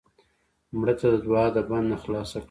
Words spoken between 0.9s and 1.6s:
ته د دوعا د